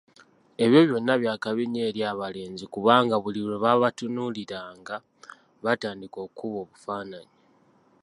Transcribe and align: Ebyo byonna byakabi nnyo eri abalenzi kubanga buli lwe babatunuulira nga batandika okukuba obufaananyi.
Ebyo 0.63 0.79
byonna 0.89 1.13
byakabi 1.21 1.63
nnyo 1.67 1.81
eri 1.89 2.01
abalenzi 2.11 2.65
kubanga 2.73 3.15
buli 3.23 3.39
lwe 3.45 3.57
babatunuulira 3.63 4.59
nga 4.79 4.95
batandika 5.63 6.17
okukuba 6.25 6.57
obufaananyi. 6.65 7.35